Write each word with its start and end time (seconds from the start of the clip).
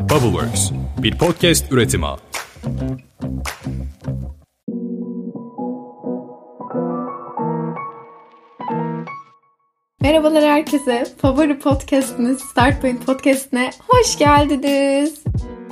Bubbleworks, 0.00 0.70
bir 0.98 1.18
podcast 1.18 1.72
üretimi. 1.72 2.06
Merhabalar 10.00 10.42
herkese. 10.42 11.06
Favori 11.22 11.58
podcastiniz 11.58 12.40
Start 12.40 12.80
Point 12.80 13.06
Podcast'ine 13.06 13.70
hoş 13.88 14.18
geldiniz. 14.18 15.24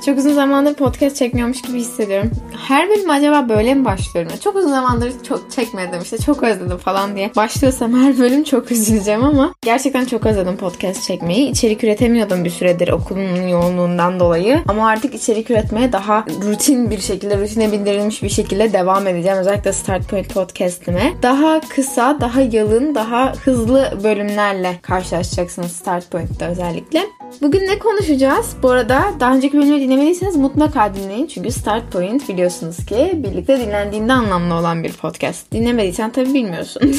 Çok 0.05 0.17
uzun 0.17 0.33
zamandır 0.33 0.73
podcast 0.73 1.15
çekmiyormuş 1.15 1.61
gibi 1.61 1.79
hissediyorum. 1.79 2.31
Her 2.67 2.89
bölüm 2.89 3.09
acaba 3.09 3.49
böyle 3.49 3.73
mi 3.73 3.85
başlıyorum? 3.85 4.31
Çok 4.43 4.55
uzun 4.55 4.69
zamandır 4.69 5.13
çok 5.23 5.51
çekmedim 5.51 6.01
işte 6.01 6.17
çok 6.17 6.43
özledim 6.43 6.77
falan 6.77 7.15
diye. 7.15 7.31
Başlıyorsam 7.35 7.93
her 7.93 8.17
bölüm 8.17 8.43
çok 8.43 8.71
üzüleceğim 8.71 9.23
ama 9.23 9.53
gerçekten 9.61 10.05
çok 10.05 10.25
özledim 10.25 10.57
podcast 10.57 11.03
çekmeyi. 11.03 11.49
İçerik 11.49 11.83
üretemiyordum 11.83 12.45
bir 12.45 12.49
süredir 12.49 12.87
okulun 12.87 13.47
yoğunluğundan 13.47 14.19
dolayı. 14.19 14.59
Ama 14.67 14.87
artık 14.87 15.15
içerik 15.15 15.51
üretmeye 15.51 15.91
daha 15.91 16.25
rutin 16.43 16.91
bir 16.91 16.99
şekilde, 16.99 17.37
rutine 17.37 17.71
bindirilmiş 17.71 18.23
bir 18.23 18.29
şekilde 18.29 18.73
devam 18.73 19.07
edeceğim. 19.07 19.37
Özellikle 19.37 19.73
Start 19.73 20.09
Point 20.09 20.33
podcast'ime. 20.33 21.13
Daha 21.23 21.61
kısa, 21.61 22.17
daha 22.21 22.41
yalın, 22.41 22.95
daha 22.95 23.33
hızlı 23.33 23.99
bölümlerle 24.03 24.79
karşılaşacaksınız 24.81 25.71
Start 25.71 26.11
Point'te 26.11 26.45
özellikle. 26.45 27.18
Bugün 27.41 27.67
ne 27.67 27.79
konuşacağız? 27.79 28.55
Bu 28.63 28.69
arada 28.69 29.13
daha 29.19 29.35
önceki 29.35 29.57
bölümü 29.57 29.79
dinlemediyseniz 29.79 30.35
mutlaka 30.35 30.93
dinleyin. 30.95 31.27
Çünkü 31.27 31.51
Start 31.51 31.91
Point 31.91 32.29
biliyorsunuz 32.29 32.85
ki 32.85 33.11
birlikte 33.13 33.59
dinlendiğinde 33.59 34.13
anlamlı 34.13 34.53
olan 34.53 34.83
bir 34.83 34.93
podcast. 34.93 35.51
Dinlemediysen 35.51 36.11
tabii 36.11 36.33
bilmiyorsun. 36.33 36.81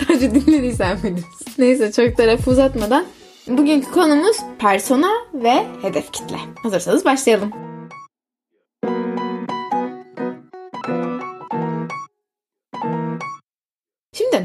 daha 0.00 0.14
önce 0.14 0.34
dinlediysen 0.34 0.98
biliyorsun. 0.98 1.46
Neyse 1.58 1.92
çok 1.92 2.18
da 2.18 2.22
lafı 2.22 2.50
uzatmadan. 2.50 3.04
Bugünkü 3.48 3.90
konumuz 3.90 4.36
persona 4.58 5.10
ve 5.34 5.54
hedef 5.82 6.12
kitle. 6.12 6.36
Hazırsanız 6.62 7.04
başlayalım. 7.04 7.73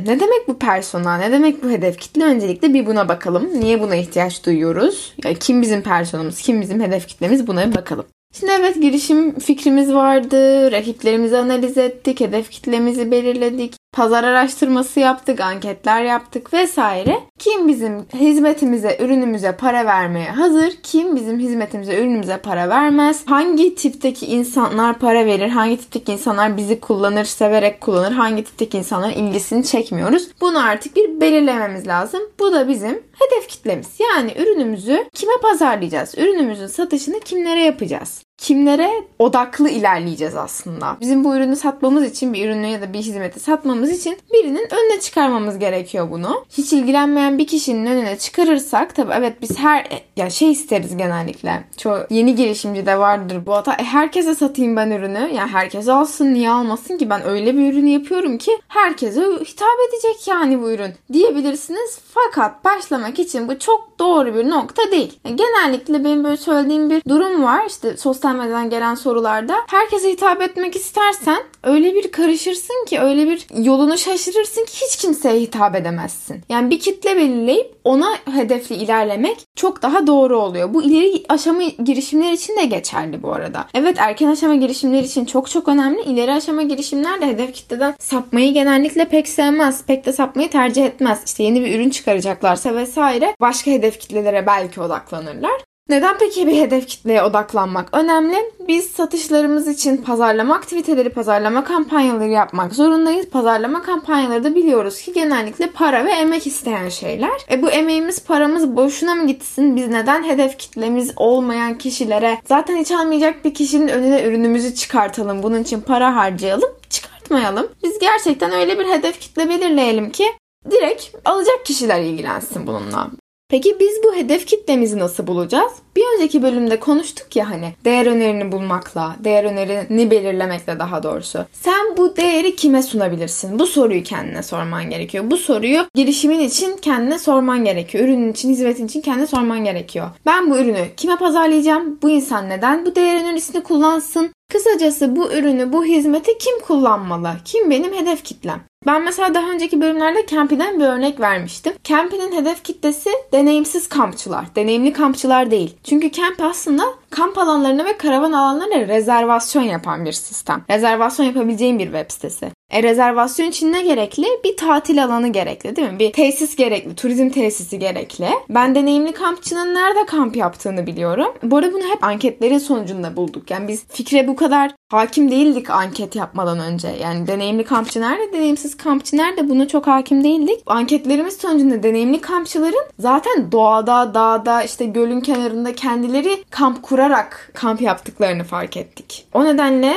Ne 0.10 0.20
demek 0.20 0.48
bu 0.48 0.60
persona, 0.60 1.18
ne 1.18 1.32
demek 1.32 1.64
bu 1.64 1.70
hedef 1.70 1.98
kitle? 2.00 2.24
Öncelikle 2.24 2.74
bir 2.74 2.86
buna 2.86 3.10
bakalım. 3.10 3.50
Niye 3.60 3.82
buna 3.82 3.96
ihtiyaç 3.96 4.46
duyuyoruz? 4.46 5.14
Yani 5.24 5.36
kim 5.40 5.62
bizim 5.62 5.82
personamız, 5.82 6.42
kim 6.42 6.62
bizim 6.62 6.82
hedef 6.82 7.08
kitlemiz 7.08 7.48
buna 7.48 7.70
bir 7.70 7.76
bakalım. 7.76 8.06
Şimdi 8.34 8.52
evet 8.60 8.82
girişim 8.82 9.40
fikrimiz 9.40 9.94
vardı, 9.94 10.72
rakiplerimizi 10.72 11.38
analiz 11.38 11.78
ettik, 11.78 12.20
hedef 12.20 12.50
kitlemizi 12.50 13.12
belirledik, 13.12 13.74
pazar 13.94 14.24
araştırması 14.24 15.00
yaptık, 15.00 15.40
anketler 15.40 16.04
yaptık 16.04 16.54
vesaire. 16.54 17.20
Kim 17.40 17.68
bizim 17.68 18.06
hizmetimize, 18.14 18.98
ürünümüze 19.00 19.58
para 19.58 19.86
vermeye 19.86 20.32
hazır, 20.32 20.74
kim 20.84 21.16
bizim 21.16 21.40
hizmetimize, 21.40 21.98
ürünümüze 21.98 22.38
para 22.38 22.70
vermez, 22.70 23.24
hangi 23.28 23.76
tipteki 23.76 24.26
insanlar 24.26 25.00
para 25.00 25.26
verir, 25.26 25.50
hangi 25.50 25.78
tipteki 25.78 26.12
insanlar 26.12 26.58
bizi 26.58 26.80
kullanır, 26.80 27.26
severek 27.26 27.82
kullanır, 27.82 28.12
hangi 28.12 28.44
tipteki 28.44 28.78
insanların 28.78 29.14
ilgisini 29.14 29.66
çekmiyoruz. 29.66 30.28
Bunu 30.42 30.66
artık 30.66 30.96
bir 30.96 31.22
belirlememiz 31.22 31.88
lazım. 31.88 32.22
Bu 32.40 32.54
da 32.54 32.68
bizim 32.68 33.04
hedef 33.20 33.48
kitlemiz. 33.48 33.88
Yani 34.00 34.34
ürünümüzü 34.38 35.10
kime 35.14 35.34
pazarlayacağız? 35.42 36.18
Ürünümüzün 36.18 36.68
satışını 36.68 37.20
kimlere 37.20 37.64
yapacağız? 37.64 38.29
Kimlere 38.40 38.92
odaklı 39.20 39.70
ilerleyeceğiz 39.70 40.36
aslında. 40.36 40.98
Bizim 41.02 41.24
bu 41.24 41.36
ürünü 41.36 41.56
satmamız 41.56 42.04
için 42.04 42.34
bir 42.34 42.46
ürünü 42.46 42.68
ya 42.68 42.82
da 42.82 42.94
bir 42.94 43.00
hizmeti 43.00 43.40
satmamız 43.40 43.92
için 43.92 44.18
birinin 44.34 44.68
önüne 44.74 45.00
çıkarmamız 45.00 45.60
gerekiyor 45.60 46.12
bunu. 46.12 46.46
Hiç 46.50 46.74
ilgilenmeyen 46.74 47.38
bir 47.38 47.48
kişinin 47.48 47.86
önüne 47.86 48.18
çıkarırsak 48.18 48.96
tabii 48.96 49.14
evet 49.16 49.42
biz 49.42 49.60
her 49.60 49.88
ya 50.18 50.30
şey 50.30 50.52
isteriz 50.52 50.98
genellikle. 50.98 51.64
Çoğu 51.78 51.98
yeni 52.10 52.36
girişimci 52.36 52.86
de 52.86 53.00
vardır 53.00 53.46
bu 53.46 53.54
hata. 53.54 53.74
E, 53.74 53.84
herkese 53.84 54.36
satayım 54.36 54.76
ben 54.76 54.92
ürünü. 54.92 55.30
Yani 55.34 55.52
herkes 55.52 55.88
alsın 55.88 56.34
niye 56.34 56.50
almasın 56.50 56.98
ki 56.98 57.10
ben 57.10 57.26
öyle 57.26 57.58
bir 57.58 57.74
ürünü 57.74 57.90
yapıyorum 57.90 58.38
ki 58.38 58.52
herkese 58.68 59.22
hitap 59.22 59.78
edecek 59.90 60.28
yani 60.28 60.62
bu 60.62 60.72
ürün 60.72 60.94
diyebilirsiniz. 61.14 62.00
Fakat 62.14 62.66
başlamak 62.66 63.20
için 63.20 63.48
bu 63.48 63.60
çok 63.60 63.89
doğru 64.00 64.36
bir 64.36 64.50
nokta 64.50 64.92
değil. 64.92 65.20
Yani 65.26 65.36
genellikle 65.36 66.04
benim 66.04 66.24
böyle 66.24 66.38
söylediğim 66.38 66.90
bir 66.90 67.02
durum 67.10 67.44
var. 67.44 67.66
İşte 67.68 67.98
sosyal 67.98 68.36
medyadan 68.36 68.70
gelen 68.70 68.96
sorularda 68.96 69.56
herkese 69.68 70.12
hitap 70.12 70.42
etmek 70.42 70.76
istersen 70.76 71.40
öyle 71.64 71.96
bir 71.96 72.12
karışırsın 72.12 72.86
ki 72.88 73.00
öyle 73.00 73.28
bir 73.28 73.48
yolunu 73.64 73.98
şaşırırsın 73.98 74.66
ki 74.66 74.74
hiç 74.74 74.96
kimseye 74.96 75.42
hitap 75.42 75.76
edemezsin. 75.76 76.42
Yani 76.50 76.70
bir 76.70 76.80
kitle 76.80 77.16
belirleyip 77.16 77.80
ona 77.84 78.10
hedefli 78.32 78.76
ilerlemek 78.76 79.38
çok 79.56 79.82
daha 79.82 80.08
doğru 80.08 80.38
oluyor. 80.40 80.74
Bu 80.74 80.84
ileri 80.84 81.24
aşama 81.30 81.64
girişimler 81.64 82.34
için 82.34 82.58
de 82.58 82.66
geçerli 82.66 83.24
bu 83.24 83.34
arada. 83.34 83.66
Evet 83.74 83.96
erken 84.00 84.28
aşama 84.28 84.56
girişimler 84.56 85.04
için 85.04 85.26
çok 85.26 85.50
çok 85.50 85.68
önemli. 85.68 86.02
İleri 86.02 86.34
aşama 86.34 86.62
girişimler 86.62 87.22
de 87.22 87.28
hedef 87.28 87.54
kitleden 87.54 87.96
sapmayı 88.00 88.54
genellikle 88.54 89.06
pek 89.06 89.28
sevmez. 89.28 89.86
Pek 89.86 90.06
de 90.06 90.14
sapmayı 90.14 90.50
tercih 90.50 90.86
etmez. 90.86 91.22
İşte 91.26 91.44
yeni 91.44 91.66
bir 91.66 91.76
ürün 91.76 91.90
çıkaracaklarsa 91.90 92.76
vesaire 92.76 93.36
başka 93.42 93.72
hedef 93.72 93.89
kitlelere 93.98 94.46
belki 94.46 94.82
odaklanırlar. 94.82 95.62
Neden 95.90 96.18
peki 96.18 96.48
bir 96.48 96.58
hedef 96.58 96.88
kitleye 96.88 97.24
odaklanmak 97.24 97.90
önemli? 97.94 98.38
Biz 98.68 98.92
satışlarımız 98.92 99.68
için 99.68 99.98
pazarlama 99.98 100.56
aktiviteleri, 100.56 101.10
pazarlama 101.10 101.64
kampanyaları 101.64 102.30
yapmak 102.30 102.74
zorundayız. 102.74 103.30
Pazarlama 103.30 103.82
kampanyaları 103.84 104.44
da 104.44 104.56
biliyoruz 104.56 105.02
ki 105.02 105.14
genellikle 105.14 105.68
para 105.68 106.06
ve 106.06 106.12
emek 106.12 106.48
isteyen 106.48 106.90
şeyler. 106.90 107.32
E 107.52 107.62
bu 107.62 107.70
emeğimiz, 107.70 108.24
paramız 108.24 108.76
boşuna 108.76 109.16
mı 109.16 109.28
gitsin? 109.28 109.76
Biz 109.76 109.88
neden 109.88 110.24
hedef 110.24 110.58
kitlemiz 110.58 111.14
olmayan 111.16 111.78
kişilere 111.78 112.38
zaten 112.46 112.78
hiç 112.78 112.92
almayacak 112.92 113.46
bir 113.46 113.54
kişinin 113.54 113.88
önüne 113.88 114.24
ürünümüzü 114.24 114.76
çıkartalım, 114.76 115.44
bunun 115.44 115.64
için 115.64 115.82
para 115.82 116.16
harcayalım? 116.16 116.70
Çıkartmayalım. 116.90 117.68
Biz 117.84 118.00
gerçekten 118.00 118.52
öyle 118.52 118.80
bir 118.80 118.86
hedef 118.86 119.20
kitle 119.20 119.50
belirleyelim 119.50 120.12
ki 120.12 120.26
direkt 120.72 121.16
alacak 121.26 121.66
kişiler 121.66 122.02
ilgilensin 122.02 122.68
bununla. 122.68 123.08
Peki 123.50 123.80
biz 123.80 124.04
bu 124.04 124.16
hedef 124.16 124.46
kitlemizi 124.46 125.00
nasıl 125.00 125.28
bulacağız? 125.28 125.72
Bir 125.96 126.04
önceki 126.16 126.44
bölümde 126.44 126.80
konuştuk 126.80 127.36
ya 127.36 127.50
hani 127.50 127.74
değer 127.86 128.06
önerini 128.06 128.52
bulmakla, 128.52 129.16
değer 129.24 129.44
önerini 129.44 130.12
belirlemekle 130.12 130.80
daha 130.80 131.04
doğrusu. 131.04 131.46
Sen 131.52 131.98
bu 131.98 132.18
değeri 132.18 132.56
kime 132.56 132.84
sunabilirsin? 132.84 133.60
Bu 133.60 133.66
soruyu 133.66 134.04
kendine 134.04 134.44
sorman 134.44 134.90
gerekiyor. 134.90 135.32
Bu 135.32 135.38
soruyu 135.38 135.86
girişimin 135.96 136.40
için 136.40 136.78
kendine 136.78 137.20
sorman 137.20 137.66
gerekiyor. 137.66 138.04
Ürünün 138.04 138.32
için, 138.32 138.50
hizmetin 138.50 138.88
için 138.88 139.02
kendine 139.02 139.28
sorman 139.28 139.64
gerekiyor. 139.64 140.08
Ben 140.26 140.52
bu 140.52 140.58
ürünü 140.58 140.86
kime 140.98 141.18
pazarlayacağım? 141.18 142.00
Bu 142.02 142.10
insan 142.10 142.50
neden 142.50 142.86
bu 142.86 142.96
değer 142.96 143.22
önerisini 143.24 143.64
kullansın? 143.64 144.32
Kısacası 144.50 145.16
bu 145.16 145.34
ürünü, 145.34 145.74
bu 145.74 145.86
hizmeti 145.86 146.38
kim 146.38 146.60
kullanmalı? 146.60 147.32
Kim 147.46 147.70
benim 147.70 147.94
hedef 147.94 148.24
kitlem? 148.24 148.62
Ben 148.86 149.04
mesela 149.04 149.34
daha 149.34 149.52
önceki 149.52 149.82
bölümlerde 149.82 150.26
Campy'den 150.26 150.80
bir 150.80 150.86
örnek 150.86 151.20
vermiştim. 151.20 151.74
Campy'nin 151.84 152.32
hedef 152.32 152.64
kitlesi 152.64 153.10
deneyimsiz 153.32 153.90
kampçılar. 153.90 154.56
Deneyimli 154.56 154.94
kampçılar 154.94 155.52
değil. 155.52 155.78
Çünkü 155.84 156.12
Camp 156.12 156.42
aslında 156.42 156.84
kamp 157.10 157.38
alanlarına 157.38 157.86
ve 157.86 157.98
karavan 157.98 158.32
alanlarına 158.32 158.88
rezervasyon 158.88 159.64
yapan 159.64 160.06
bir 160.06 160.12
sistem. 160.12 160.64
Rezervasyon 160.70 161.26
yapabileceğin 161.26 161.80
bir 161.80 161.86
web 161.86 162.12
sitesi. 162.12 162.52
E 162.70 162.84
rezervasyon 162.84 163.48
için 163.48 163.74
ne 163.74 163.82
gerekli? 163.82 164.26
Bir 164.44 164.58
tatil 164.58 165.04
alanı 165.04 165.28
gerekli 165.28 165.76
değil 165.76 165.92
mi? 165.92 166.00
Bir 166.00 166.14
tesis 166.14 166.56
gerekli, 166.56 166.96
turizm 166.96 167.30
tesisi 167.30 167.80
gerekli. 167.80 168.30
Ben 168.50 168.76
deneyimli 168.76 169.12
kampçının 169.12 169.76
nerede 169.76 170.06
kamp 170.06 170.36
yaptığını 170.36 170.88
biliyorum. 170.88 171.34
Bu 171.44 171.58
arada 171.58 171.74
bunu 171.74 171.84
hep 171.84 172.04
anketlerin 172.04 172.58
sonucunda 172.58 173.16
bulduk. 173.16 173.52
Yani 173.52 173.68
biz 173.68 173.86
fikre 173.88 174.28
bu 174.28 174.36
kadar 174.36 174.72
hakim 174.92 175.32
değildik 175.32 175.70
anket 175.70 176.16
yapmadan 176.16 176.60
önce. 176.60 176.88
Yani 177.02 177.28
deneyimli 177.28 177.64
kampçı 177.64 178.02
nerede, 178.02 178.34
deneyimsiz 178.34 178.78
kampçı 178.78 179.18
nerede 179.18 179.50
bunu 179.50 179.68
çok 179.68 179.88
hakim 179.88 180.24
değildik. 180.24 180.60
Anketlerimiz 180.66 181.38
sonucunda 181.38 181.84
deneyimli 181.84 182.22
kampçıların 182.22 182.86
zaten 183.00 183.52
doğada, 183.52 184.14
dağda, 184.14 184.64
işte 184.64 184.86
gölün 184.86 185.22
kenarında 185.22 185.76
kendileri 185.76 186.44
kamp 186.50 186.84
kurarak 186.84 187.52
kamp 187.54 187.82
yaptıklarını 187.82 188.44
fark 188.44 188.78
ettik. 188.78 189.26
O 189.34 189.46
nedenle 189.46 189.94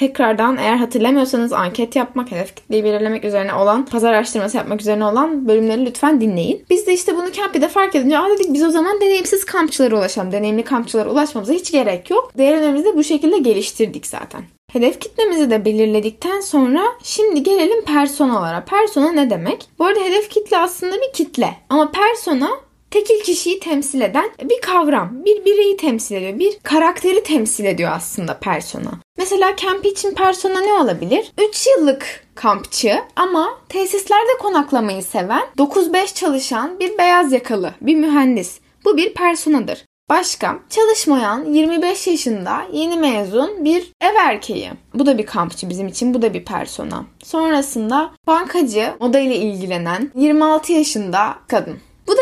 tekrardan 0.00 0.56
eğer 0.56 0.76
hatırlamıyorsanız 0.76 1.52
anket 1.52 1.96
yapmak, 1.96 2.30
hedef 2.30 2.56
kitleyi 2.56 2.84
belirlemek 2.84 3.24
üzerine 3.24 3.54
olan, 3.54 3.86
pazar 3.86 4.12
araştırması 4.12 4.56
yapmak 4.56 4.80
üzerine 4.80 5.04
olan 5.04 5.48
bölümleri 5.48 5.86
lütfen 5.86 6.20
dinleyin. 6.20 6.64
Biz 6.70 6.86
de 6.86 6.92
işte 6.94 7.16
bunu 7.16 7.32
Campy'de 7.32 7.68
fark 7.68 7.94
edince 7.94 8.18
aa 8.18 8.28
dedik 8.28 8.52
biz 8.52 8.62
o 8.64 8.70
zaman 8.70 9.00
deneyimsiz 9.00 9.44
kampçılara 9.44 9.96
ulaşalım. 9.96 10.32
Deneyimli 10.32 10.62
kampçılara 10.62 11.10
ulaşmamıza 11.10 11.52
hiç 11.52 11.72
gerek 11.72 12.10
yok. 12.10 12.32
Değer 12.38 12.58
önemimizi 12.58 12.84
de 12.84 12.96
bu 12.96 13.04
şekilde 13.04 13.38
geliştirdik 13.38 14.06
zaten. 14.06 14.42
Hedef 14.72 15.00
kitlemizi 15.00 15.50
de 15.50 15.64
belirledikten 15.64 16.40
sonra 16.40 16.82
şimdi 17.02 17.42
gelelim 17.42 17.84
personalara. 17.84 18.64
Persona 18.64 19.12
ne 19.12 19.30
demek? 19.30 19.68
Bu 19.78 19.84
arada 19.84 20.00
hedef 20.00 20.30
kitle 20.30 20.58
aslında 20.58 20.96
bir 20.96 21.12
kitle. 21.12 21.54
Ama 21.68 21.90
persona 21.90 22.50
tekil 22.90 23.20
kişiyi 23.20 23.60
temsil 23.60 24.00
eden 24.00 24.30
bir 24.42 24.60
kavram. 24.60 25.24
Bir 25.24 25.44
bireyi 25.44 25.76
temsil 25.76 26.16
ediyor. 26.16 26.38
Bir 26.38 26.58
karakteri 26.62 27.22
temsil 27.22 27.64
ediyor 27.64 27.92
aslında 27.94 28.38
persona. 28.38 28.90
Mesela 29.18 29.56
kamp 29.56 29.86
için 29.86 30.14
persona 30.14 30.60
ne 30.60 30.72
olabilir? 30.72 31.32
3 31.48 31.66
yıllık 31.66 32.24
kampçı 32.34 33.00
ama 33.16 33.58
tesislerde 33.68 34.38
konaklamayı 34.40 35.02
seven 35.02 35.42
9-5 35.58 36.14
çalışan 36.14 36.80
bir 36.80 36.98
beyaz 36.98 37.32
yakalı, 37.32 37.74
bir 37.80 37.94
mühendis. 37.94 38.60
Bu 38.84 38.96
bir 38.96 39.14
personadır. 39.14 39.84
Başka 40.10 40.58
çalışmayan 40.70 41.44
25 41.44 42.06
yaşında 42.06 42.62
yeni 42.72 42.96
mezun 42.96 43.64
bir 43.64 43.92
ev 44.00 44.14
erkeği. 44.14 44.70
Bu 44.94 45.06
da 45.06 45.18
bir 45.18 45.26
kampçı 45.26 45.68
bizim 45.68 45.88
için 45.88 46.14
bu 46.14 46.22
da 46.22 46.34
bir 46.34 46.44
persona. 46.44 47.04
Sonrasında 47.24 48.10
bankacı 48.26 48.94
moda 49.00 49.18
ile 49.18 49.36
ilgilenen 49.36 50.10
26 50.14 50.72
yaşında 50.72 51.36
kadın. 51.48 51.78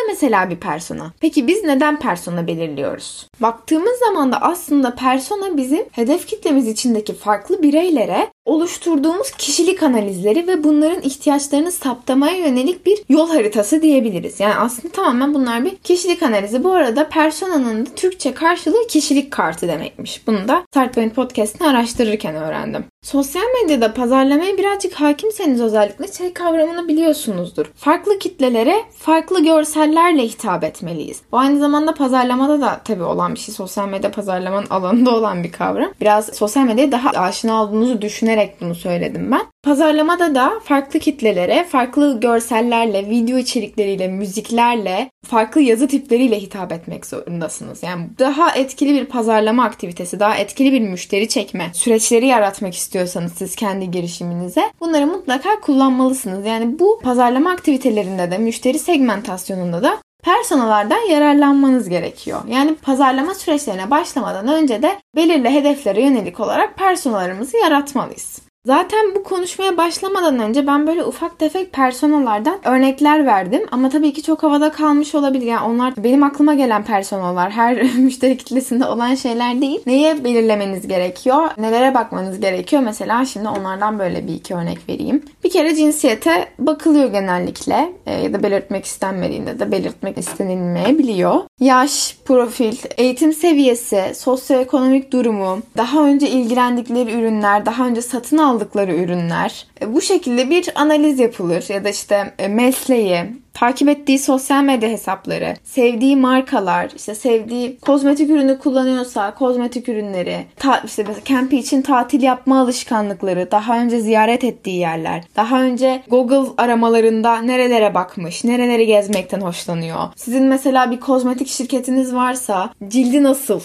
Mesela 0.08 0.50
bir 0.50 0.56
persona. 0.56 1.12
Peki 1.20 1.46
biz 1.46 1.64
neden 1.64 1.99
persona 1.99 2.46
belirliyoruz? 2.46 3.27
Baktığımız 3.40 3.99
zaman 3.99 4.32
da 4.32 4.43
aslında 4.43 4.94
persona 4.94 5.56
bizim 5.56 5.85
hedef 5.93 6.26
kitlemiz 6.26 6.69
içindeki 6.69 7.14
farklı 7.14 7.62
bireylere 7.62 8.29
oluşturduğumuz 8.44 9.31
kişilik 9.31 9.82
analizleri 9.82 10.46
ve 10.46 10.64
bunların 10.64 11.02
ihtiyaçlarını 11.02 11.73
saptamaya 11.73 12.37
yönelik 12.37 12.87
bir 12.87 12.99
yol 13.08 13.29
haritası 13.29 13.82
diyebiliriz. 13.82 14.40
Yani 14.40 14.55
aslında 14.55 14.93
tamamen 14.93 15.35
bunlar 15.35 15.64
bir 15.64 15.76
kişilik 15.76 16.23
analizi. 16.23 16.64
Bu 16.64 16.73
arada 16.73 17.08
personanın 17.08 17.87
da 17.87 17.90
Türkçe 17.96 18.35
karşılığı 18.35 18.87
kişilik 18.87 19.31
kartı 19.31 19.69
demekmiş. 19.69 20.26
Bunu 20.26 20.49
da 20.49 20.64
Startpoint 20.73 21.14
Podcast'ını 21.14 21.69
araştırırken 21.69 22.35
öğrendim. 22.35 22.85
Sosyal 23.02 23.43
medyada 23.62 23.94
pazarlamaya 23.94 24.56
birazcık 24.56 24.94
hakimseniz 24.94 25.61
özellikle 25.61 26.12
şey 26.12 26.32
kavramını 26.32 26.88
biliyorsunuzdur. 26.88 27.67
Farklı 27.76 28.19
kitlelere 28.19 28.76
farklı 28.99 29.44
görsellerle 29.44 30.23
hitap 30.23 30.64
etmeliyiz. 30.64 31.20
Bu 31.32 31.38
aynı 31.38 31.58
zamanda 31.58 31.94
pazarlamada 31.94 32.61
da 32.61 32.81
tabii 32.85 33.02
olan 33.02 33.27
bir 33.34 33.38
şey. 33.38 33.54
Sosyal 33.54 33.88
medya 33.88 34.10
pazarlamanın 34.10 34.66
alanında 34.70 35.14
olan 35.14 35.44
bir 35.44 35.52
kavram. 35.52 35.92
Biraz 36.00 36.26
sosyal 36.26 36.64
medyaya 36.64 36.92
daha 36.92 37.10
aşina 37.10 37.62
olduğunuzu 37.62 38.02
düşünerek 38.02 38.60
bunu 38.60 38.75
söyledim 38.75 39.32
ben. 39.32 39.46
Pazarlamada 39.62 40.34
da 40.34 40.52
farklı 40.64 41.00
kitlelere, 41.00 41.66
farklı 41.70 42.20
görsellerle, 42.20 43.10
video 43.10 43.38
içerikleriyle, 43.38 44.08
müziklerle, 44.08 45.10
farklı 45.26 45.60
yazı 45.60 45.88
tipleriyle 45.88 46.40
hitap 46.40 46.72
etmek 46.72 47.06
zorundasınız. 47.06 47.82
Yani 47.82 48.08
daha 48.19 48.54
etkili 48.54 48.94
bir 48.94 49.04
pazarlama 49.04 49.64
aktivitesi, 49.64 50.20
daha 50.20 50.36
etkili 50.36 50.72
bir 50.72 50.80
müşteri 50.80 51.28
çekme 51.28 51.70
süreçleri 51.75 52.26
yaratmak 52.26 52.75
istiyorsanız 52.75 53.32
siz 53.32 53.56
kendi 53.56 53.90
girişiminize 53.90 54.62
bunları 54.80 55.06
mutlaka 55.06 55.60
kullanmalısınız. 55.60 56.46
Yani 56.46 56.78
bu 56.78 57.00
pazarlama 57.02 57.50
aktivitelerinde 57.50 58.30
de, 58.30 58.38
müşteri 58.38 58.78
segmentasyonunda 58.78 59.82
da 59.82 59.98
personalardan 60.24 61.10
yararlanmanız 61.10 61.88
gerekiyor. 61.88 62.40
Yani 62.48 62.74
pazarlama 62.74 63.34
süreçlerine 63.34 63.90
başlamadan 63.90 64.48
önce 64.48 64.82
de 64.82 65.00
belirli 65.16 65.50
hedeflere 65.50 66.02
yönelik 66.02 66.40
olarak 66.40 66.76
personalarımızı 66.76 67.56
yaratmalıyız. 67.56 68.47
Zaten 68.68 69.14
bu 69.14 69.22
konuşmaya 69.22 69.76
başlamadan 69.76 70.38
önce 70.38 70.66
ben 70.66 70.86
böyle 70.86 71.04
ufak 71.04 71.38
tefek 71.38 71.72
personalardan 71.72 72.58
örnekler 72.64 73.26
verdim. 73.26 73.62
Ama 73.70 73.88
tabii 73.88 74.12
ki 74.12 74.22
çok 74.22 74.42
havada 74.42 74.72
kalmış 74.72 75.14
olabilir. 75.14 75.46
Yani 75.46 75.66
onlar 75.66 75.94
benim 75.96 76.22
aklıma 76.22 76.54
gelen 76.54 76.84
personalar. 76.84 77.50
Her 77.50 77.82
müşteri 77.98 78.36
kitlesinde 78.36 78.86
olan 78.86 79.14
şeyler 79.14 79.60
değil. 79.60 79.80
Neye 79.86 80.24
belirlemeniz 80.24 80.88
gerekiyor? 80.88 81.50
Nelere 81.58 81.94
bakmanız 81.94 82.40
gerekiyor? 82.40 82.82
Mesela 82.82 83.24
şimdi 83.24 83.48
onlardan 83.48 83.98
böyle 83.98 84.26
bir 84.26 84.34
iki 84.34 84.54
örnek 84.54 84.78
vereyim. 84.88 85.22
Bir 85.44 85.50
kere 85.50 85.74
cinsiyete 85.74 86.48
bakılıyor 86.58 87.12
genellikle. 87.12 87.92
E, 88.06 88.14
ya 88.14 88.32
da 88.32 88.42
belirtmek 88.42 88.84
istenmediğinde 88.84 89.58
de 89.58 89.72
belirtmek 89.72 90.18
istenilmeyebiliyor. 90.18 91.34
Yaş, 91.60 92.16
profil, 92.24 92.76
eğitim 92.96 93.32
seviyesi, 93.32 94.02
sosyoekonomik 94.14 95.12
durumu, 95.12 95.58
daha 95.76 96.04
önce 96.04 96.28
ilgilendikleri 96.28 97.12
ürünler, 97.12 97.66
daha 97.66 97.86
önce 97.86 98.02
satın 98.02 98.38
aldıkları 98.38 98.57
ürünler. 98.93 99.66
E, 99.82 99.94
bu 99.94 100.00
şekilde 100.00 100.50
bir 100.50 100.69
analiz 100.75 101.19
yapılır 101.19 101.64
ya 101.69 101.84
da 101.84 101.88
işte 101.88 102.34
e, 102.38 102.49
mesleği, 102.49 103.25
takip 103.55 103.88
ettiği 103.88 104.19
sosyal 104.19 104.62
medya 104.62 104.88
hesapları, 104.88 105.55
sevdiği 105.64 106.16
markalar, 106.16 106.90
işte 106.96 107.14
sevdiği 107.14 107.78
kozmetik 107.78 108.31
ürünü 108.31 108.58
kullanıyorsa 108.58 109.34
kozmetik 109.34 109.88
ürünleri, 109.88 110.37
ta, 110.56 110.82
işte 110.84 111.05
mesela 111.08 111.25
kempi 111.25 111.56
için 111.56 111.82
tatil 111.82 112.22
yapma 112.22 112.60
alışkanlıkları, 112.60 113.50
daha 113.50 113.81
önce 113.81 114.00
ziyaret 114.00 114.44
ettiği 114.44 114.78
yerler, 114.78 115.25
daha 115.37 115.62
önce 115.62 116.02
Google 116.08 116.50
aramalarında 116.56 117.38
nerelere 117.38 117.94
bakmış, 117.94 118.44
nereleri 118.44 118.87
gezmekten 118.87 119.40
hoşlanıyor. 119.40 119.99
Sizin 120.16 120.44
mesela 120.44 120.90
bir 120.90 121.00
kozmetik 121.00 121.49
şirketiniz 121.49 122.14
varsa 122.14 122.70
cildi 122.88 123.22
nasıl? 123.22 123.61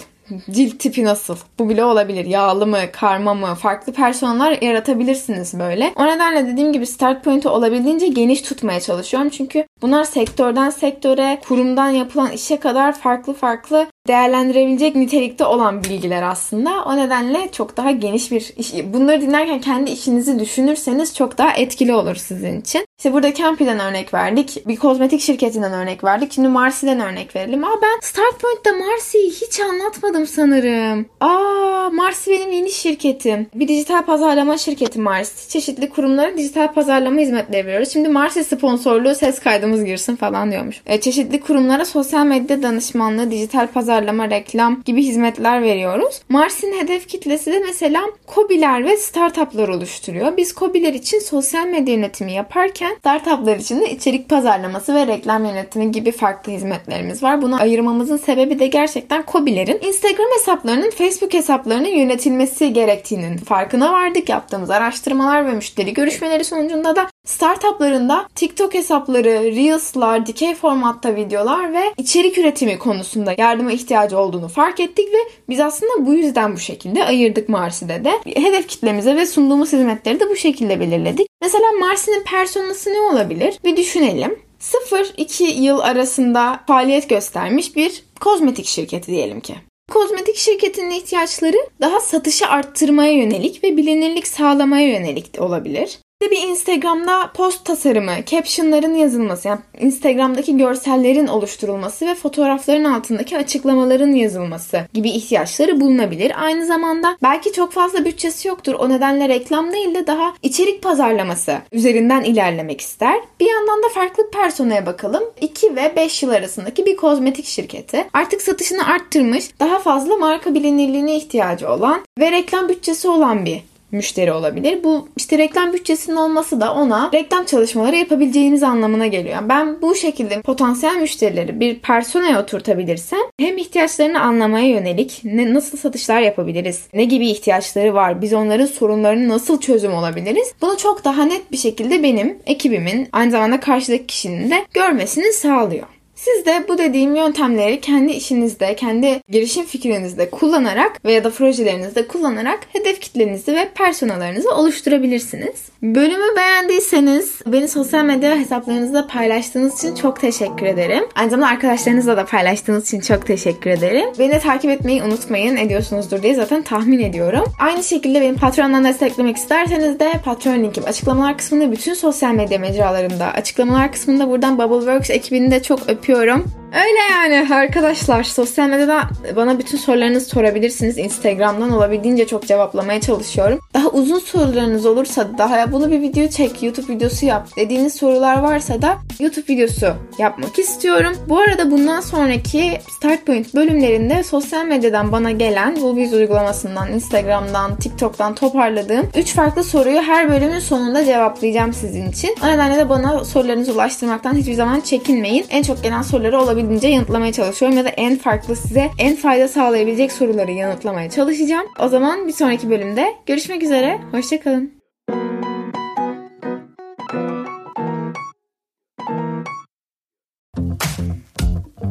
Cilt 0.52 0.80
tipi 0.80 1.04
nasıl? 1.04 1.38
Bu 1.60 1.70
bile 1.70 1.84
olabilir. 1.84 2.26
Yağlı 2.26 2.68
mı, 2.68 2.80
karma 2.94 3.34
mı? 3.34 3.56
Farklı 3.56 3.94
personeller 3.94 4.62
yaratabilirsiniz 4.62 5.60
böyle. 5.60 5.94
O 5.96 6.06
nedenle 6.08 6.48
dediğim 6.48 6.74
gibi 6.74 6.88
start 6.88 7.24
point'i 7.24 7.50
olabildiğince 7.50 8.08
geniş 8.08 8.42
tutmaya 8.42 8.80
çalışıyorum. 8.80 9.30
Çünkü 9.30 9.66
bunlar 9.82 10.04
sektörden 10.04 10.70
sektöre, 10.70 11.42
kurumdan 11.48 11.90
yapılan 11.90 12.32
işe 12.32 12.60
kadar 12.60 13.00
farklı 13.00 13.34
farklı 13.34 13.88
değerlendirebilecek 14.08 14.96
nitelikte 14.96 15.46
olan 15.46 15.84
bilgiler 15.84 16.24
aslında. 16.24 16.84
O 16.86 16.98
nedenle 16.98 17.52
çok 17.52 17.78
daha 17.78 17.92
geniş 17.92 18.32
bir 18.32 18.54
iş. 18.58 18.74
Bunları 18.94 19.22
dinlerken 19.22 19.62
kendi 19.62 19.92
işinizi 19.92 20.40
düşünürseniz 20.40 21.16
çok 21.16 21.38
daha 21.38 21.54
etkili 21.54 21.94
olur 21.94 22.16
sizin 22.16 22.62
için. 22.62 22.86
İşte 22.98 23.14
burada 23.14 23.34
Campy'den 23.34 23.80
örnek 23.80 24.14
verdik. 24.14 24.68
Bir 24.68 24.76
kozmetik 24.76 25.22
şirketinden 25.22 25.74
örnek 25.74 26.04
verdik. 26.04 26.34
Şimdi 26.34 26.48
Marsi'den 26.48 27.00
örnek 27.00 27.36
verelim. 27.36 27.64
Aa 27.64 27.80
ben 27.82 28.00
Start 28.02 28.40
Point'te 28.40 28.72
Marsi'yi 28.72 29.32
hiç 29.32 29.60
anlatmadım 29.60 30.28
sanırım. 30.28 31.06
Aa 31.22 31.90
Marsi 31.94 32.32
benim 32.32 32.52
yeni 32.52 32.72
şirketim. 32.72 33.48
Bir 33.56 33.68
dijital 33.68 34.06
pazarlama 34.06 34.58
şirketi 34.58 35.00
Marsi. 35.00 35.50
Çeşitli 35.50 35.90
kurumlara 35.90 36.38
dijital 36.38 36.74
pazarlama 36.74 37.20
hizmetleri 37.20 37.66
veriyoruz. 37.66 37.90
Şimdi 37.90 38.10
Marsi 38.10 38.44
sponsorluğu 38.44 39.16
ses 39.16 39.40
kaydımız 39.40 39.86
girsin 39.86 40.16
falan 40.16 40.52
diyormuş. 40.52 40.82
E, 40.86 41.02
çeşitli 41.02 41.42
kurumlara 41.42 41.86
sosyal 41.86 42.26
medya 42.26 42.64
danışmanlığı, 42.64 43.32
dijital 43.32 43.68
pazarlama, 43.68 43.93
reklam 44.02 44.82
gibi 44.86 45.04
hizmetler 45.04 45.62
veriyoruz. 45.62 46.22
Marsi'nin 46.30 46.84
hedef 46.84 47.08
kitlesi 47.08 47.52
de 47.52 47.60
mesela 47.60 48.02
kobiler 48.28 48.86
ve 48.86 48.98
startuplar 48.98 49.68
oluşturuyor. 49.68 50.38
Biz 50.38 50.54
kobiler 50.54 50.94
için 50.94 51.20
sosyal 51.20 51.68
medya 51.68 51.96
yönetimi 51.96 52.34
yaparken 52.34 52.96
startuplar 53.00 53.58
için 53.58 53.82
de 53.82 53.92
içerik 53.92 54.30
pazarlaması 54.30 54.96
ve 54.96 55.08
reklam 55.08 55.46
yönetimi 55.46 55.92
gibi 55.92 56.12
farklı 56.12 56.52
hizmetlerimiz 56.52 57.24
var. 57.24 57.42
Bunu 57.42 57.62
ayırmamızın 57.62 58.18
sebebi 58.18 58.60
de 58.60 58.68
gerçekten 58.68 59.24
kobilerin 59.24 59.80
Instagram 59.88 60.32
hesaplarının 60.34 60.92
Facebook 60.92 61.34
hesaplarının 61.34 61.90
yönetilmesi 61.90 62.74
gerektiğinin 62.74 63.38
farkına 63.38 63.94
vardık. 63.94 64.30
Yaptığımız 64.30 64.70
araştırmalar 64.70 65.48
ve 65.48 65.52
müşteri 65.52 65.94
görüşmeleri 65.94 66.44
sonucunda 66.44 66.96
da 66.96 67.13
startuplarında 67.26 68.28
TikTok 68.36 68.74
hesapları, 68.74 69.44
Reels'lar, 69.56 70.26
dikey 70.26 70.56
formatta 70.56 71.16
videolar 71.16 71.74
ve 71.74 71.94
içerik 71.98 72.38
üretimi 72.38 72.80
konusunda 72.80 73.36
yardıma 73.38 73.72
ihtiyacı 73.72 74.18
olduğunu 74.18 74.48
fark 74.48 74.80
ettik 74.80 75.14
ve 75.14 75.18
biz 75.50 75.60
aslında 75.60 76.06
bu 76.06 76.14
yüzden 76.14 76.54
bu 76.54 76.60
şekilde 76.60 77.06
ayırdık 77.06 77.50
Marsi'de 77.50 78.06
de. 78.06 78.12
Hedef 78.26 78.68
kitlemize 78.68 79.16
ve 79.16 79.26
sunduğumuz 79.26 79.74
hizmetleri 79.74 80.20
de 80.20 80.30
bu 80.30 80.36
şekilde 80.36 80.80
belirledik. 80.80 81.28
Mesela 81.42 81.66
Marsi'nin 81.80 82.24
personası 82.24 82.94
ne 82.94 83.00
olabilir? 83.00 83.60
Bir 83.64 83.78
düşünelim. 83.78 84.40
0-2 84.60 85.44
yıl 85.44 85.80
arasında 85.80 86.60
faaliyet 86.68 87.10
göstermiş 87.10 87.76
bir 87.76 88.04
kozmetik 88.20 88.66
şirketi 88.66 89.12
diyelim 89.12 89.40
ki. 89.40 89.56
Kozmetik 89.92 90.36
şirketinin 90.36 90.92
ihtiyaçları 90.92 91.58
daha 91.82 92.00
satışı 92.00 92.48
arttırmaya 92.48 93.14
yönelik 93.14 93.64
ve 93.64 93.78
bilinirlik 93.78 94.28
sağlamaya 94.28 94.88
yönelik 94.88 95.38
de 95.38 95.42
olabilir 95.42 96.00
bir 96.32 96.48
Instagram'da 96.48 97.32
post 97.34 97.66
tasarımı, 97.66 98.12
captionların 98.26 98.94
yazılması, 98.94 99.48
yani 99.48 99.60
Instagram'daki 99.80 100.58
görsellerin 100.58 101.28
oluşturulması 101.28 102.08
ve 102.08 102.16
fotoğrafların 102.16 102.84
altındaki 102.84 103.38
açıklamaların 103.38 104.12
yazılması 104.12 104.82
gibi 104.94 105.10
ihtiyaçları 105.10 105.80
bulunabilir. 105.80 106.44
Aynı 106.44 106.66
zamanda 106.66 107.18
belki 107.24 107.54
çok 107.54 107.72
fazla 107.72 108.06
bütçesi 108.06 108.48
yoktur. 108.48 108.74
O 108.74 108.90
nedenle 108.90 109.30
reklam 109.30 109.72
değil 109.72 109.96
de 109.96 110.08
daha 110.08 110.34
içerik 110.42 110.82
pazarlaması 110.82 111.58
üzerinden 111.72 112.24
ilerlemek 112.24 112.82
ister. 112.82 113.20
Bir 113.40 113.50
yandan 113.50 113.84
da 113.84 113.90
farklı 113.90 114.32
personaya 114.32 114.86
bakalım. 114.86 115.24
2 115.42 115.76
ve 115.76 115.94
5 115.96 116.24
yıl 116.24 116.30
arasındaki 116.30 116.86
bir 116.86 116.96
kozmetik 116.96 117.46
şirketi. 117.46 118.06
Artık 118.14 118.42
satışını 118.42 118.88
arttırmış, 118.88 119.60
daha 119.60 119.80
fazla 119.80 120.18
marka 120.18 120.56
bilinirliğine 120.56 121.16
ihtiyacı 121.16 121.70
olan 121.70 122.02
ve 122.20 122.32
reklam 122.32 122.70
bütçesi 122.70 123.08
olan 123.08 123.46
bir 123.46 123.73
müşteri 123.94 124.32
olabilir. 124.32 124.84
Bu 124.84 125.08
işte 125.18 125.38
reklam 125.38 125.74
bütçesinin 125.74 126.16
olması 126.16 126.62
da 126.62 126.74
ona 126.74 127.10
reklam 127.14 127.46
çalışmaları 127.46 127.96
yapabileceğimiz 127.96 128.64
anlamına 128.64 129.08
geliyor. 129.08 129.38
Ben 129.50 129.82
bu 129.82 129.96
şekilde 129.96 130.42
potansiyel 130.42 130.96
müşterileri 130.96 131.60
bir 131.60 131.80
personaya 131.80 132.42
oturtabilirsem 132.42 133.20
hem 133.40 133.58
ihtiyaçlarını 133.58 134.22
anlamaya 134.22 134.68
yönelik 134.68 135.22
ne, 135.24 135.54
nasıl 135.54 135.78
satışlar 135.78 136.22
yapabiliriz? 136.22 136.88
Ne 136.94 137.04
gibi 137.04 137.30
ihtiyaçları 137.30 137.94
var? 137.94 138.22
Biz 138.22 138.34
onların 138.34 138.66
sorunlarını 138.66 139.30
nasıl 139.30 139.60
çözüm 139.60 139.94
olabiliriz? 139.94 140.54
Bunu 140.62 140.78
çok 140.78 141.06
daha 141.06 141.26
net 141.26 141.52
bir 141.52 141.58
şekilde 141.58 142.04
benim 142.04 142.38
ekibimin 142.46 143.08
aynı 143.12 143.32
zamanda 143.32 143.60
karşıdaki 143.60 144.06
kişinin 144.06 144.52
de 144.52 144.66
görmesini 144.74 145.34
sağlıyor. 145.34 145.93
Siz 146.26 146.46
de 146.46 146.66
bu 146.68 146.78
dediğim 146.78 147.16
yöntemleri 147.16 147.82
kendi 147.82 148.12
işinizde, 148.12 148.76
kendi 148.76 149.22
girişim 149.30 149.66
fikrinizde 149.66 150.30
kullanarak 150.30 151.06
veya 151.06 151.24
da 151.24 151.30
projelerinizde 151.30 152.08
kullanarak 152.08 152.60
hedef 152.74 153.00
kitlenizi 153.00 153.56
ve 153.56 153.70
personalarınızı 153.76 154.56
oluşturabilirsiniz. 154.56 155.54
Bölümü 155.82 156.36
beğendiyseniz 156.38 157.40
beni 157.46 157.68
sosyal 157.68 158.06
medya 158.06 158.36
hesaplarınızda 158.36 159.08
paylaştığınız 159.08 159.84
için 159.84 159.96
çok 159.96 160.22
teşekkür 160.22 160.66
ederim. 160.66 161.04
Aynı 161.16 161.30
zamanda 161.30 161.52
arkadaşlarınızla 161.52 162.18
da 162.18 162.26
paylaştığınız 162.26 162.88
için 162.88 163.00
çok 163.00 163.28
teşekkür 163.28 163.70
ederim. 163.70 164.10
Beni 164.20 164.32
de 164.32 164.40
takip 164.40 164.72
etmeyi 164.72 165.04
unutmayın. 165.04 165.58
Ediyorsunuzdur 165.58 166.24
diye 166.24 166.36
zaten 166.36 166.62
tahmin 166.62 167.00
ediyorum. 167.00 167.44
Aynı 167.60 167.84
şekilde 167.84 168.22
benim 168.22 168.36
Patreon'dan 168.36 168.86
desteklemek 168.86 169.38
isterseniz 169.38 170.00
de 170.00 170.12
Patreon 170.26 170.64
linkim 170.64 170.84
açıklamalar 170.88 171.38
kısmında 171.38 171.72
bütün 171.72 171.94
sosyal 171.94 172.34
medya 172.34 172.60
mecralarımda. 172.60 173.26
Açıklamalar 173.26 173.92
kısmında 173.92 174.30
buradan 174.30 174.58
Bubbleworks 174.58 175.10
ekibini 175.10 175.52
de 175.52 175.64
çok 175.64 175.90
öpüyorum 175.90 176.13
öpüyorum. 176.14 176.63
Öyle 176.74 177.00
yani 177.12 177.54
arkadaşlar 177.54 178.24
sosyal 178.24 178.70
medyada 178.70 179.10
bana 179.36 179.60
bütün 179.60 179.78
sorularınızı 179.78 180.26
sorabilirsiniz. 180.26 180.98
Instagram'dan 180.98 181.72
olabildiğince 181.72 182.28
çok 182.28 182.48
cevaplamaya 182.48 183.02
çalışıyorum. 183.02 183.60
Daha 183.74 183.90
uzun 183.90 184.20
sorularınız 184.20 184.86
olursa 184.86 185.38
daha 185.38 185.58
ya 185.58 185.72
bunu 185.72 185.92
bir 185.92 186.02
video 186.02 186.28
çek, 186.28 186.64
YouTube 186.64 186.94
videosu 186.94 187.26
yap 187.26 187.48
dediğiniz 187.58 187.96
sorular 187.96 188.40
varsa 188.40 188.82
da 188.82 188.98
YouTube 189.20 189.54
videosu 189.54 189.94
yapmak 190.18 190.60
istiyorum. 190.60 191.14
Bu 191.30 191.40
arada 191.40 191.72
bundan 191.72 192.02
sonraki 192.02 192.80
Start 192.98 193.26
Point 193.26 193.56
bölümlerinde 193.56 194.24
sosyal 194.24 194.66
medyadan 194.66 195.12
bana 195.12 195.32
gelen 195.32 195.76
Bulbiz 195.76 196.14
uygulamasından, 196.14 196.92
Instagram'dan, 196.94 197.76
TikTok'tan 197.76 198.36
toparladığım 198.36 199.10
3 199.16 199.34
farklı 199.34 199.64
soruyu 199.64 200.02
her 200.02 200.30
bölümün 200.30 200.60
sonunda 200.60 201.06
cevaplayacağım 201.06 201.74
sizin 201.74 202.10
için. 202.10 202.36
O 202.44 202.48
nedenle 202.48 202.78
de 202.78 202.90
bana 202.90 203.26
sorularınızı 203.26 203.74
ulaştırmaktan 203.74 204.34
hiçbir 204.34 204.54
zaman 204.54 204.80
çekinmeyin. 204.82 205.46
En 205.50 205.64
çok 205.64 205.84
gelen 205.84 206.02
soruları 206.02 206.42
olabildiğince 206.42 206.63
olabildiğince 206.64 206.88
yanıtlamaya 206.88 207.34
çalışıyorum 207.34 207.78
ya 207.78 207.86
da 207.86 207.90
en 207.90 208.18
farklı 208.18 208.56
size 208.56 208.92
en 208.98 209.16
fayda 209.16 209.48
sağlayabilecek 209.48 210.12
soruları 210.12 210.52
yanıtlamaya 210.52 211.10
çalışacağım. 211.10 211.66
O 211.80 211.88
zaman 211.88 212.28
bir 212.28 212.34
sonraki 212.34 212.70
bölümde 212.70 213.14
görüşmek 213.26 213.64
üzere. 213.64 214.00
Hoşçakalın. 214.12 214.74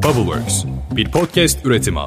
Bubbleworks 0.03 0.65
bir 0.95 1.11
podcast 1.11 1.65
üretimi. 1.65 1.99